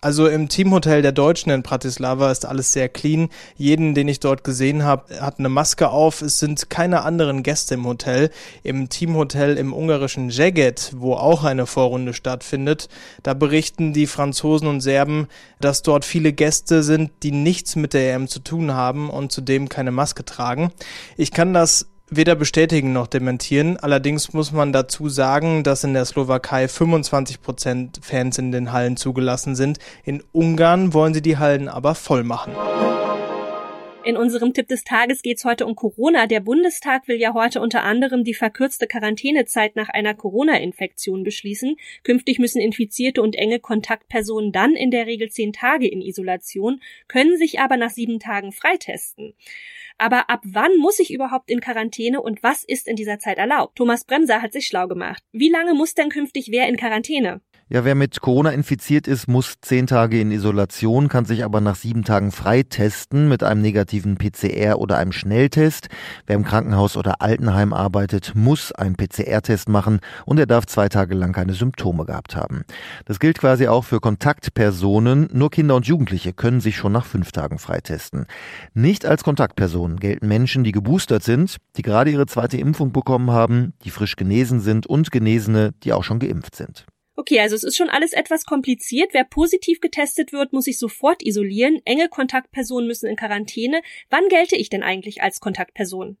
Also 0.00 0.28
im 0.28 0.48
Teamhotel 0.48 1.02
der 1.02 1.10
Deutschen 1.10 1.50
in 1.50 1.64
Bratislava 1.64 2.30
ist 2.30 2.46
alles 2.46 2.72
sehr 2.72 2.88
clean. 2.88 3.28
Jeden, 3.56 3.96
den 3.96 4.06
ich 4.06 4.20
dort 4.20 4.44
gesehen 4.44 4.84
habe, 4.84 5.20
hat 5.20 5.40
eine 5.40 5.48
Maske 5.48 5.88
auf. 5.88 6.22
Es 6.22 6.38
sind 6.38 6.70
keine 6.70 7.02
anderen 7.02 7.42
Gäste 7.42 7.74
im 7.74 7.86
Hotel. 7.86 8.30
Im 8.62 8.88
Teamhotel 8.88 9.56
im 9.56 9.72
ungarischen 9.72 10.30
Szeged, 10.30 10.92
wo 10.96 11.14
auch 11.14 11.42
eine 11.42 11.66
Vorrunde 11.66 12.14
stattfindet, 12.14 12.88
da 13.24 13.34
berichten 13.34 13.92
die 13.92 14.06
Franzosen 14.06 14.68
und 14.68 14.80
Serben, 14.80 15.26
dass 15.60 15.82
dort 15.82 16.04
viele 16.04 16.32
Gäste 16.32 16.84
sind, 16.84 17.10
die 17.24 17.32
nichts 17.32 17.74
mit 17.74 17.92
der 17.92 18.14
EM 18.14 18.28
zu 18.28 18.38
tun 18.38 18.74
haben 18.74 19.10
und 19.10 19.32
zudem 19.32 19.68
keine 19.68 19.90
Maske 19.90 20.24
tragen. 20.24 20.70
Ich 21.16 21.32
kann 21.32 21.52
das 21.52 21.88
weder 22.08 22.34
bestätigen 22.34 22.92
noch 22.92 23.06
dementieren. 23.06 23.76
Allerdings 23.76 24.32
muss 24.32 24.52
man 24.52 24.72
dazu 24.72 25.08
sagen, 25.08 25.62
dass 25.64 25.84
in 25.84 25.94
der 25.94 26.04
Slowakei 26.04 26.68
25 26.68 27.40
Prozent 27.42 28.00
Fans 28.02 28.38
in 28.38 28.52
den 28.52 28.72
Hallen 28.72 28.96
zugelassen 28.96 29.56
sind. 29.56 29.78
In 30.04 30.22
Ungarn 30.32 30.94
wollen 30.94 31.14
sie 31.14 31.22
die 31.22 31.38
Hallen 31.38 31.68
aber 31.68 31.94
voll 31.94 32.22
machen. 32.22 32.52
In 34.06 34.16
unserem 34.16 34.54
Tipp 34.54 34.68
des 34.68 34.84
Tages 34.84 35.20
geht 35.20 35.38
es 35.38 35.44
heute 35.44 35.66
um 35.66 35.74
Corona. 35.74 36.28
Der 36.28 36.38
Bundestag 36.38 37.08
will 37.08 37.20
ja 37.20 37.34
heute 37.34 37.60
unter 37.60 37.82
anderem 37.82 38.22
die 38.22 38.34
verkürzte 38.34 38.86
Quarantänezeit 38.86 39.74
nach 39.74 39.88
einer 39.88 40.14
Corona-Infektion 40.14 41.24
beschließen. 41.24 41.74
Künftig 42.04 42.38
müssen 42.38 42.60
Infizierte 42.60 43.20
und 43.20 43.34
enge 43.34 43.58
Kontaktpersonen 43.58 44.52
dann 44.52 44.74
in 44.74 44.92
der 44.92 45.06
Regel 45.06 45.28
zehn 45.32 45.52
Tage 45.52 45.88
in 45.88 46.02
Isolation, 46.02 46.80
können 47.08 47.36
sich 47.36 47.58
aber 47.58 47.76
nach 47.76 47.90
sieben 47.90 48.20
Tagen 48.20 48.52
freitesten. 48.52 49.34
Aber 49.98 50.30
ab 50.30 50.42
wann 50.44 50.76
muss 50.76 51.00
ich 51.00 51.12
überhaupt 51.12 51.50
in 51.50 51.60
Quarantäne 51.60 52.22
und 52.22 52.44
was 52.44 52.62
ist 52.62 52.86
in 52.86 52.94
dieser 52.94 53.18
Zeit 53.18 53.38
erlaubt? 53.38 53.74
Thomas 53.74 54.04
Bremser 54.04 54.40
hat 54.40 54.52
sich 54.52 54.68
schlau 54.68 54.86
gemacht. 54.86 55.20
Wie 55.32 55.50
lange 55.50 55.74
muss 55.74 55.94
denn 55.94 56.10
künftig 56.10 56.52
wer 56.52 56.68
in 56.68 56.76
Quarantäne? 56.76 57.40
Ja, 57.68 57.84
wer 57.84 57.96
mit 57.96 58.20
Corona 58.20 58.50
infiziert 58.50 59.08
ist, 59.08 59.26
muss 59.26 59.56
zehn 59.60 59.88
Tage 59.88 60.20
in 60.20 60.30
Isolation, 60.30 61.08
kann 61.08 61.24
sich 61.24 61.42
aber 61.42 61.60
nach 61.60 61.74
sieben 61.74 62.04
Tagen 62.04 62.30
freitesten 62.30 63.28
mit 63.28 63.42
einem 63.42 63.60
negativen 63.60 64.16
PCR 64.16 64.78
oder 64.78 64.98
einem 64.98 65.10
Schnelltest. 65.10 65.88
Wer 66.28 66.36
im 66.36 66.44
Krankenhaus 66.44 66.96
oder 66.96 67.22
Altenheim 67.22 67.72
arbeitet, 67.72 68.36
muss 68.36 68.70
einen 68.70 68.94
PCR-Test 68.94 69.68
machen 69.68 69.98
und 70.26 70.38
er 70.38 70.46
darf 70.46 70.66
zwei 70.66 70.88
Tage 70.88 71.16
lang 71.16 71.32
keine 71.32 71.54
Symptome 71.54 72.04
gehabt 72.04 72.36
haben. 72.36 72.62
Das 73.04 73.18
gilt 73.18 73.40
quasi 73.40 73.66
auch 73.66 73.82
für 73.82 73.98
Kontaktpersonen. 73.98 75.28
Nur 75.32 75.50
Kinder 75.50 75.74
und 75.74 75.88
Jugendliche 75.88 76.32
können 76.32 76.60
sich 76.60 76.76
schon 76.76 76.92
nach 76.92 77.04
fünf 77.04 77.32
Tagen 77.32 77.58
freitesten. 77.58 78.26
Nicht 78.74 79.04
als 79.04 79.24
Kontaktpersonen 79.24 79.98
gelten 79.98 80.28
Menschen, 80.28 80.62
die 80.62 80.70
geboostert 80.70 81.24
sind, 81.24 81.56
die 81.76 81.82
gerade 81.82 82.12
ihre 82.12 82.26
zweite 82.26 82.58
Impfung 82.58 82.92
bekommen 82.92 83.32
haben, 83.32 83.72
die 83.82 83.90
frisch 83.90 84.14
genesen 84.14 84.60
sind 84.60 84.86
und 84.86 85.10
Genesene, 85.10 85.72
die 85.82 85.92
auch 85.92 86.04
schon 86.04 86.20
geimpft 86.20 86.54
sind. 86.54 86.86
Okay, 87.18 87.40
also 87.40 87.56
es 87.56 87.64
ist 87.64 87.76
schon 87.76 87.88
alles 87.88 88.12
etwas 88.12 88.44
kompliziert. 88.44 89.08
Wer 89.12 89.24
positiv 89.24 89.80
getestet 89.80 90.34
wird, 90.34 90.52
muss 90.52 90.66
sich 90.66 90.78
sofort 90.78 91.24
isolieren. 91.24 91.80
Enge 91.86 92.10
Kontaktpersonen 92.10 92.86
müssen 92.86 93.06
in 93.06 93.16
Quarantäne. 93.16 93.80
Wann 94.10 94.28
gelte 94.28 94.54
ich 94.54 94.68
denn 94.68 94.82
eigentlich 94.82 95.22
als 95.22 95.40
Kontaktperson? 95.40 96.18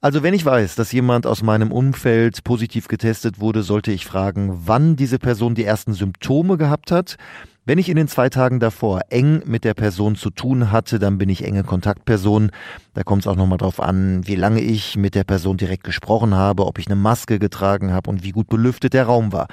Also 0.00 0.22
wenn 0.22 0.34
ich 0.34 0.44
weiß, 0.44 0.76
dass 0.76 0.92
jemand 0.92 1.26
aus 1.26 1.42
meinem 1.42 1.72
Umfeld 1.72 2.44
positiv 2.44 2.86
getestet 2.86 3.40
wurde, 3.40 3.64
sollte 3.64 3.90
ich 3.90 4.06
fragen, 4.06 4.52
wann 4.66 4.94
diese 4.94 5.18
Person 5.18 5.56
die 5.56 5.64
ersten 5.64 5.94
Symptome 5.94 6.58
gehabt 6.58 6.92
hat. 6.92 7.16
Wenn 7.64 7.78
ich 7.78 7.88
in 7.88 7.96
den 7.96 8.06
zwei 8.06 8.28
Tagen 8.28 8.60
davor 8.60 9.00
eng 9.08 9.42
mit 9.46 9.64
der 9.64 9.74
Person 9.74 10.14
zu 10.14 10.30
tun 10.30 10.70
hatte, 10.70 10.98
dann 10.98 11.18
bin 11.18 11.30
ich 11.30 11.42
enge 11.42 11.64
Kontaktperson. 11.64 12.52
Da 12.92 13.02
kommt 13.02 13.22
es 13.22 13.26
auch 13.26 13.36
nochmal 13.36 13.58
drauf 13.58 13.80
an, 13.80 14.24
wie 14.26 14.36
lange 14.36 14.60
ich 14.60 14.96
mit 14.96 15.14
der 15.14 15.24
Person 15.24 15.56
direkt 15.56 15.82
gesprochen 15.82 16.34
habe, 16.34 16.66
ob 16.66 16.78
ich 16.78 16.86
eine 16.86 16.96
Maske 16.96 17.38
getragen 17.38 17.92
habe 17.92 18.10
und 18.10 18.22
wie 18.22 18.32
gut 18.32 18.48
belüftet 18.48 18.92
der 18.92 19.06
Raum 19.06 19.32
war 19.32 19.48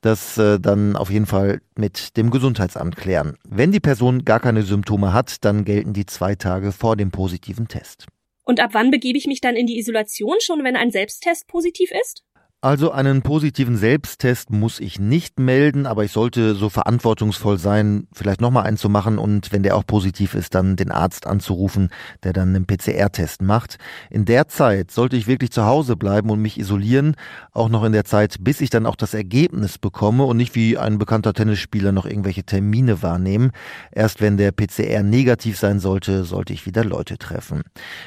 das 0.00 0.38
äh, 0.38 0.58
dann 0.60 0.96
auf 0.96 1.10
jeden 1.10 1.26
Fall 1.26 1.60
mit 1.76 2.16
dem 2.16 2.30
Gesundheitsamt 2.30 2.96
klären. 2.96 3.36
Wenn 3.48 3.72
die 3.72 3.80
Person 3.80 4.24
gar 4.24 4.40
keine 4.40 4.62
Symptome 4.62 5.12
hat, 5.12 5.44
dann 5.44 5.64
gelten 5.64 5.92
die 5.92 6.06
zwei 6.06 6.34
Tage 6.34 6.72
vor 6.72 6.96
dem 6.96 7.10
positiven 7.10 7.68
Test. 7.68 8.06
Und 8.44 8.60
ab 8.60 8.70
wann 8.72 8.90
begebe 8.90 9.18
ich 9.18 9.26
mich 9.26 9.42
dann 9.42 9.56
in 9.56 9.66
die 9.66 9.78
Isolation 9.78 10.36
schon, 10.40 10.64
wenn 10.64 10.74
ein 10.74 10.90
Selbsttest 10.90 11.46
positiv 11.48 11.90
ist? 11.90 12.24
Also 12.60 12.90
einen 12.90 13.22
positiven 13.22 13.76
Selbsttest 13.76 14.50
muss 14.50 14.80
ich 14.80 14.98
nicht 14.98 15.38
melden, 15.38 15.86
aber 15.86 16.02
ich 16.02 16.10
sollte 16.10 16.56
so 16.56 16.68
verantwortungsvoll 16.68 17.56
sein, 17.56 18.08
vielleicht 18.12 18.40
nochmal 18.40 18.64
einen 18.64 18.76
zu 18.76 18.88
machen 18.88 19.18
und 19.18 19.52
wenn 19.52 19.62
der 19.62 19.76
auch 19.76 19.86
positiv 19.86 20.34
ist, 20.34 20.56
dann 20.56 20.74
den 20.74 20.90
Arzt 20.90 21.28
anzurufen, 21.28 21.90
der 22.24 22.32
dann 22.32 22.48
einen 22.48 22.66
PCR-Test 22.66 23.42
macht. 23.42 23.78
In 24.10 24.24
der 24.24 24.48
Zeit 24.48 24.90
sollte 24.90 25.14
ich 25.14 25.28
wirklich 25.28 25.52
zu 25.52 25.66
Hause 25.66 25.94
bleiben 25.94 26.30
und 26.30 26.42
mich 26.42 26.58
isolieren, 26.58 27.14
auch 27.52 27.68
noch 27.68 27.84
in 27.84 27.92
der 27.92 28.04
Zeit, 28.04 28.38
bis 28.40 28.60
ich 28.60 28.70
dann 28.70 28.86
auch 28.86 28.96
das 28.96 29.14
Ergebnis 29.14 29.78
bekomme 29.78 30.24
und 30.24 30.36
nicht 30.36 30.56
wie 30.56 30.76
ein 30.76 30.98
bekannter 30.98 31.34
Tennisspieler 31.34 31.92
noch 31.92 32.06
irgendwelche 32.06 32.42
Termine 32.42 33.04
wahrnehmen. 33.04 33.52
Erst 33.92 34.20
wenn 34.20 34.36
der 34.36 34.50
PCR 34.50 35.04
negativ 35.04 35.60
sein 35.60 35.78
sollte, 35.78 36.24
sollte 36.24 36.54
ich 36.54 36.66
wieder 36.66 36.82
Leute 36.82 37.18
treffen. 37.18 37.62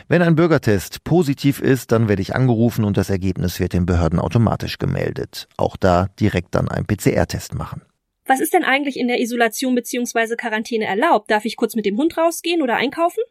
Wenn 0.09 0.21
ein 0.21 0.35
Bürgertest 0.35 1.05
positiv 1.05 1.61
ist, 1.61 1.93
dann 1.93 2.09
werde 2.09 2.21
ich 2.21 2.35
angerufen 2.35 2.83
und 2.83 2.97
das 2.97 3.09
Ergebnis 3.09 3.57
wird 3.61 3.71
den 3.71 3.85
Behörden 3.85 4.19
automatisch 4.19 4.40
automatisch 4.41 4.77
gemeldet. 4.79 5.47
Auch 5.57 5.77
da 5.77 6.07
direkt 6.19 6.55
dann 6.55 6.67
einen 6.67 6.85
PCR-Test 6.85 7.53
machen. 7.53 7.83
Was 8.25 8.39
ist 8.39 8.53
denn 8.53 8.63
eigentlich 8.63 8.97
in 8.97 9.07
der 9.07 9.19
Isolation 9.19 9.75
bzw. 9.75 10.35
Quarantäne 10.35 10.85
erlaubt? 10.85 11.29
Darf 11.29 11.45
ich 11.45 11.55
kurz 11.57 11.75
mit 11.75 11.85
dem 11.85 11.97
Hund 11.97 12.17
rausgehen 12.17 12.61
oder 12.61 12.75
einkaufen? 12.75 13.21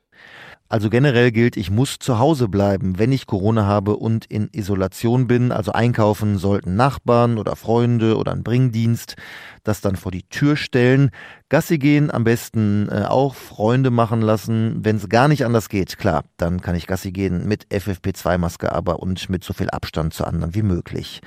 Also 0.69 0.89
generell 0.89 1.33
gilt, 1.33 1.57
ich 1.57 1.69
muss 1.69 1.99
zu 1.99 2.21
Hause 2.21 2.47
bleiben, 2.47 2.99
wenn 2.99 3.11
ich 3.11 3.27
Corona 3.27 3.67
habe 3.67 3.97
und 3.97 4.27
in 4.27 4.51
Isolation 4.53 5.27
bin. 5.27 5.51
Also 5.51 5.73
einkaufen 5.73 6.39
sollten 6.39 6.77
Nachbarn 6.77 7.39
oder 7.39 7.57
Freunde 7.57 8.17
oder 8.17 8.31
ein 8.31 8.45
Bringdienst 8.45 9.17
das 9.65 9.81
dann 9.81 9.97
vor 9.97 10.13
die 10.13 10.23
Tür 10.25 10.57
stellen. 10.57 11.11
Gassi 11.49 11.79
gehen 11.79 12.11
am 12.11 12.25
besten 12.25 12.89
äh, 12.89 13.05
auch 13.09 13.35
Freunde 13.35 13.91
machen 13.91 14.21
lassen. 14.21 14.85
Wenn 14.85 14.97
es 14.97 15.09
gar 15.09 15.29
nicht 15.29 15.45
anders 15.45 15.69
geht, 15.69 15.99
klar, 15.99 16.25
dann 16.37 16.61
kann 16.61 16.75
ich 16.75 16.87
Gassi 16.87 17.13
gehen 17.13 17.47
mit 17.47 17.67
FFP2-Maske 17.67 18.73
aber 18.73 19.01
und 19.01 19.29
mit 19.29 19.45
so 19.45 19.53
viel 19.53 19.71
Abstand 19.71 20.15
zu 20.15 20.25
anderen 20.25 20.55
wie 20.55 20.63
möglich. 20.63 21.21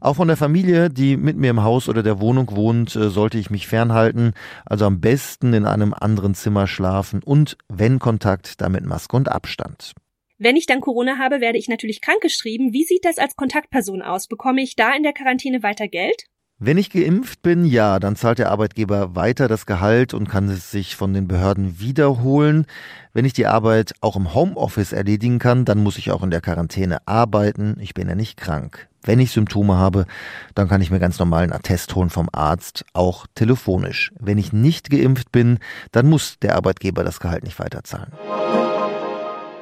Auch 0.00 0.16
von 0.16 0.28
der 0.28 0.36
Familie, 0.36 0.90
die 0.90 1.16
mit 1.16 1.36
mir 1.36 1.50
im 1.50 1.62
Haus 1.62 1.88
oder 1.88 2.02
der 2.02 2.20
Wohnung 2.20 2.54
wohnt, 2.54 2.94
äh, 2.96 3.08
sollte 3.08 3.38
ich 3.38 3.50
mich 3.50 3.66
fernhalten. 3.66 4.32
Also 4.64 4.84
am 4.84 5.00
besten 5.00 5.52
in 5.52 5.64
einem 5.64 5.94
anderen 5.94 6.34
Zimmer 6.34 6.66
schlafen 6.66 7.22
und 7.22 7.56
wenn 7.68 7.98
Kontakt, 7.98 8.60
damit 8.60 8.84
Maske 8.84 9.16
und 9.16 9.30
Abstand. 9.30 9.94
Wenn 10.38 10.56
ich 10.56 10.66
dann 10.66 10.80
Corona 10.80 11.16
habe, 11.18 11.40
werde 11.40 11.56
ich 11.58 11.68
natürlich 11.68 12.02
krankgeschrieben. 12.02 12.74
Wie 12.74 12.84
sieht 12.84 13.06
das 13.06 13.16
als 13.16 13.36
Kontaktperson 13.36 14.02
aus? 14.02 14.26
Bekomme 14.26 14.60
ich 14.60 14.76
da 14.76 14.94
in 14.94 15.02
der 15.02 15.14
Quarantäne 15.14 15.62
weiter 15.62 15.88
Geld? 15.88 16.24
Wenn 16.58 16.78
ich 16.78 16.88
geimpft 16.88 17.42
bin, 17.42 17.66
ja, 17.66 17.98
dann 17.98 18.16
zahlt 18.16 18.38
der 18.38 18.50
Arbeitgeber 18.50 19.14
weiter 19.14 19.46
das 19.46 19.66
Gehalt 19.66 20.14
und 20.14 20.26
kann 20.26 20.48
es 20.48 20.70
sich 20.70 20.96
von 20.96 21.12
den 21.12 21.28
Behörden 21.28 21.80
wiederholen. 21.80 22.64
Wenn 23.12 23.26
ich 23.26 23.34
die 23.34 23.46
Arbeit 23.46 23.92
auch 24.00 24.16
im 24.16 24.32
Homeoffice 24.32 24.92
erledigen 24.92 25.38
kann, 25.38 25.66
dann 25.66 25.82
muss 25.82 25.98
ich 25.98 26.10
auch 26.12 26.22
in 26.22 26.30
der 26.30 26.40
Quarantäne 26.40 27.06
arbeiten. 27.06 27.76
Ich 27.78 27.92
bin 27.92 28.08
ja 28.08 28.14
nicht 28.14 28.38
krank. 28.38 28.88
Wenn 29.02 29.20
ich 29.20 29.32
Symptome 29.32 29.74
habe, 29.74 30.06
dann 30.54 30.66
kann 30.66 30.80
ich 30.80 30.90
mir 30.90 30.98
ganz 30.98 31.18
normal 31.18 31.42
einen 31.42 31.52
Attest 31.52 31.94
holen 31.94 32.08
vom 32.08 32.30
Arzt, 32.32 32.86
auch 32.94 33.26
telefonisch. 33.34 34.10
Wenn 34.18 34.38
ich 34.38 34.54
nicht 34.54 34.88
geimpft 34.88 35.30
bin, 35.32 35.58
dann 35.92 36.06
muss 36.06 36.38
der 36.40 36.56
Arbeitgeber 36.56 37.04
das 37.04 37.20
Gehalt 37.20 37.44
nicht 37.44 37.58
weiterzahlen. 37.58 38.12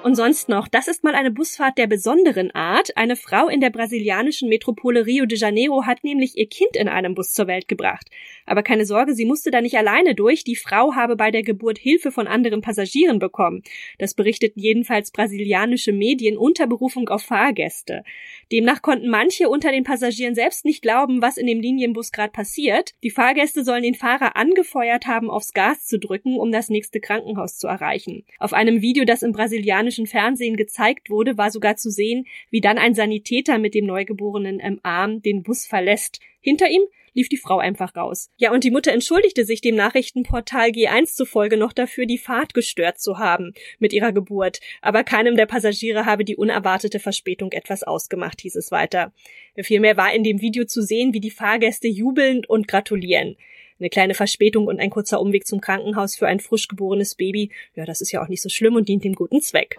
Und 0.04 0.16
sonst 0.16 0.50
noch, 0.50 0.68
das 0.68 0.87
ist 0.87 1.02
mal 1.02 1.14
eine 1.14 1.30
Busfahrt 1.30 1.78
der 1.78 1.87
besonderen 1.87 2.50
Art. 2.50 2.94
Eine 2.94 3.16
Frau 3.16 3.49
in 3.49 3.62
der 3.62 3.70
brasilianischen 3.70 4.50
Metropole 4.50 5.06
Rio 5.06 5.25
de 5.25 5.38
Janeiro 5.38 5.87
hat 5.87 6.04
nämlich 6.04 6.37
ihr 6.37 6.46
Kind 6.46 6.76
in 6.76 6.88
einem 6.88 7.14
Bus 7.14 7.32
zur 7.32 7.46
Welt 7.46 7.68
gebracht. 7.68 8.11
Aber 8.44 8.62
keine 8.62 8.84
Sorge, 8.84 9.14
sie 9.14 9.25
musste 9.25 9.50
da 9.50 9.62
nicht 9.62 9.78
alleine 9.78 10.14
durch. 10.14 10.44
Die 10.44 10.56
Frau 10.56 10.94
habe 10.94 11.16
bei 11.16 11.30
der 11.30 11.42
Geburt 11.42 11.78
Hilfe 11.78 12.12
von 12.12 12.26
anderen 12.26 12.61
Passagieren 12.61 13.18
bekommen. 13.18 13.62
Das 13.96 14.12
berichteten 14.12 14.61
jedenfalls 14.61 15.11
brasilianische 15.11 15.92
Medien 15.92 16.37
unter 16.37 16.66
Berufung 16.66 17.08
auf 17.08 17.23
Fahrgäste. 17.23 18.04
Demnach 18.52 18.82
konnten 18.82 19.08
manche 19.08 19.49
unter 19.49 19.73
den 19.73 19.84
Passagieren 19.84 20.34
selbst 20.34 20.66
nicht 20.66 20.82
glauben, 20.82 21.23
was 21.23 21.38
in 21.38 21.46
dem 21.46 21.61
Linienbus 21.61 22.12
gerade 22.12 22.30
passiert. 22.30 22.92
Die 23.02 23.11
Fahrgäste 23.11 23.64
sollen 23.64 23.82
den 23.82 23.94
Fahrer 23.94 24.37
angefeuert 24.37 25.06
haben, 25.06 25.30
aufs 25.30 25.54
Gas 25.54 25.87
zu 25.87 25.99
drücken, 25.99 26.38
um 26.38 26.52
das 26.52 26.68
nächste 26.68 27.00
Krankenhaus 27.00 27.56
zu 27.56 27.68
erreichen. 27.68 28.26
Auf 28.38 28.52
einem 28.52 28.82
Video, 28.82 29.06
das 29.06 29.23
im 29.23 29.32
brasilianischen 29.32 29.93
amerikanischen 29.94 30.06
Fernsehen 30.06 30.56
gezeigt 30.56 31.10
wurde, 31.10 31.38
war 31.38 31.50
sogar 31.50 31.76
zu 31.76 31.90
sehen, 31.90 32.26
wie 32.50 32.60
dann 32.60 32.78
ein 32.78 32.94
Sanitäter 32.94 33.58
mit 33.58 33.74
dem 33.74 33.86
Neugeborenen 33.86 34.60
im 34.60 34.80
Arm 34.82 35.22
den 35.22 35.42
Bus 35.42 35.66
verlässt. 35.66 36.20
Hinter 36.40 36.68
ihm 36.68 36.82
lief 37.16 37.28
die 37.28 37.36
Frau 37.36 37.58
einfach 37.58 37.94
raus. 37.94 38.28
Ja, 38.36 38.52
und 38.52 38.64
die 38.64 38.72
Mutter 38.72 38.92
entschuldigte 38.92 39.44
sich 39.44 39.60
dem 39.60 39.76
Nachrichtenportal 39.76 40.70
G1 40.70 41.14
zufolge 41.14 41.56
noch 41.56 41.72
dafür, 41.72 42.06
die 42.06 42.18
Fahrt 42.18 42.54
gestört 42.54 42.98
zu 42.98 43.18
haben 43.18 43.54
mit 43.78 43.92
ihrer 43.92 44.12
Geburt. 44.12 44.58
Aber 44.82 45.04
keinem 45.04 45.36
der 45.36 45.46
Passagiere 45.46 46.06
habe 46.06 46.24
die 46.24 46.36
unerwartete 46.36 46.98
Verspätung 46.98 47.52
etwas 47.52 47.84
ausgemacht, 47.84 48.40
hieß 48.40 48.56
es 48.56 48.72
weiter. 48.72 49.12
Vielmehr 49.56 49.96
war 49.96 50.12
in 50.12 50.24
dem 50.24 50.40
Video 50.40 50.64
zu 50.64 50.82
sehen, 50.82 51.14
wie 51.14 51.20
die 51.20 51.30
Fahrgäste 51.30 51.86
jubeln 51.86 52.44
und 52.44 52.66
gratulieren. 52.66 53.36
Eine 53.81 53.90
kleine 53.90 54.14
Verspätung 54.14 54.66
und 54.66 54.78
ein 54.78 54.90
kurzer 54.90 55.21
Umweg 55.21 55.47
zum 55.47 55.61
Krankenhaus 55.61 56.14
für 56.14 56.26
ein 56.26 56.40
frisch 56.40 56.69
geborenes 56.69 57.16
Baby, 57.16 57.50
ja, 57.75 57.85
das 57.85 58.00
ist 58.00 58.12
ja 58.12 58.23
auch 58.23 58.28
nicht 58.28 58.43
so 58.43 58.49
schlimm 58.49 58.76
und 58.76 58.88
dient 58.88 59.04
dem 59.04 59.14
guten 59.14 59.40
Zweck. 59.40 59.76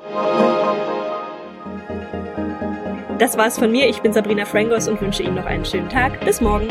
Das 3.17 3.37
war's 3.37 3.57
von 3.57 3.71
mir. 3.71 3.87
Ich 3.87 4.01
bin 4.01 4.11
Sabrina 4.11 4.43
Frangos 4.45 4.89
und 4.89 4.99
wünsche 5.01 5.23
Ihnen 5.23 5.35
noch 5.35 5.45
einen 5.45 5.63
schönen 5.63 5.87
Tag. 5.87 6.23
Bis 6.25 6.41
morgen. 6.41 6.67